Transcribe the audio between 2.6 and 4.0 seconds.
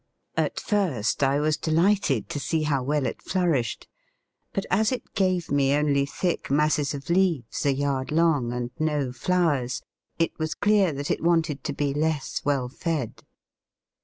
how well it flourished,